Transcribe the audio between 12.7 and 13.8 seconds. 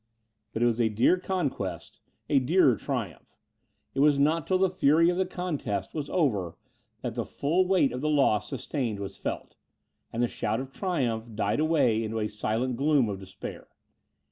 gloom of despair.